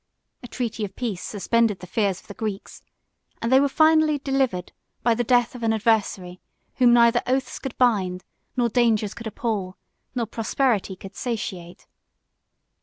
[0.41, 2.81] A treaty of peace 5 suspended the fears of the Greeks;
[3.39, 4.71] and they were finally delivered
[5.03, 6.41] by the death of an adversary,
[6.77, 8.23] whom neither oaths could bind,
[8.57, 9.77] nor dangers could appal,
[10.15, 11.85] nor prosperity could satiate.